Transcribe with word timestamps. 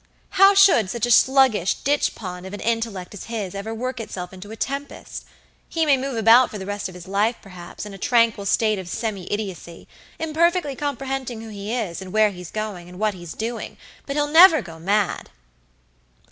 How 0.29 0.55
should 0.55 0.89
such 0.89 1.05
a 1.05 1.11
sluggish 1.11 1.75
ditch 1.75 2.15
pond 2.15 2.47
of 2.47 2.55
an 2.55 2.59
intellect 2.59 3.13
as 3.13 3.25
his 3.25 3.53
ever 3.53 3.71
work 3.71 3.99
itself 3.99 4.33
into 4.33 4.49
a 4.49 4.55
tempest? 4.55 5.25
He 5.69 5.85
may 5.85 5.95
move 5.95 6.17
about 6.17 6.49
for 6.49 6.57
the 6.57 6.65
rest 6.65 6.89
of 6.89 6.95
his 6.95 7.07
life, 7.07 7.35
perhaps, 7.39 7.85
in 7.85 7.93
a 7.93 7.99
tranquil 7.99 8.47
state 8.47 8.79
of 8.79 8.89
semi 8.89 9.31
idiotcy, 9.31 9.87
imperfectly 10.17 10.75
comprehending 10.75 11.41
who 11.41 11.49
he 11.49 11.71
is, 11.71 12.01
and 12.01 12.11
where 12.11 12.31
he's 12.31 12.49
going, 12.49 12.89
and 12.89 12.97
what 12.97 13.13
he's 13.13 13.35
doingbut 13.35 13.77
he'll 14.13 14.25
never 14.25 14.59
go 14.59 14.79
mad." 14.79 15.29